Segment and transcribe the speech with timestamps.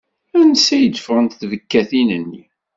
[0.39, 2.43] Ansa i d-ffɣent tbekkatin-nni?